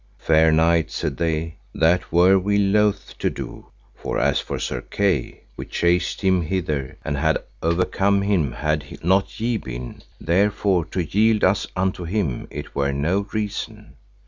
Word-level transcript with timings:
Fair 0.17 0.51
knight, 0.51 0.89
said 0.89 1.17
they, 1.17 1.57
that 1.75 2.11
were 2.11 2.35
we 2.39 2.57
loath 2.57 3.15
to 3.19 3.29
do; 3.29 3.67
for 3.93 4.17
as 4.17 4.39
for 4.39 4.57
Sir 4.57 4.81
Kay, 4.81 5.41
we 5.55 5.63
chased 5.67 6.21
him 6.21 6.41
hither, 6.41 6.97
and 7.05 7.17
had 7.17 7.37
overcome 7.61 8.23
him 8.23 8.51
had 8.53 8.83
not 9.03 9.39
ye 9.39 9.57
been, 9.57 10.01
therefore 10.19 10.85
to 10.85 11.03
yield 11.05 11.43
us 11.43 11.67
unto 11.75 12.03
him 12.05 12.47
it 12.49 12.73
were 12.73 12.91
no 12.91 13.27
reason. 13.31 13.93